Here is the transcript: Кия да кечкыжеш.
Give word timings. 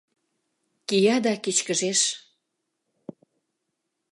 Кия 0.87 1.15
да 1.25 1.33
кечкыжеш. 1.43 2.01